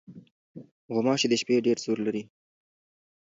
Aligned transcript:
غوماشې 0.93 1.27
د 1.29 1.33
شپې 1.41 1.55
ډېر 1.65 1.77
زور 1.85 1.97
لري. 2.05 2.23